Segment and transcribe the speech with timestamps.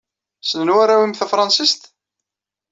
[0.43, 1.81] Ssnen warraw-nnem tafṛensist?